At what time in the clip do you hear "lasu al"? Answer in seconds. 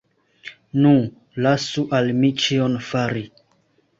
1.47-2.11